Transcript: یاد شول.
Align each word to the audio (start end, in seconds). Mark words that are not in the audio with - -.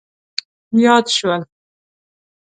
یاد 0.83 1.05
شول. 1.17 1.41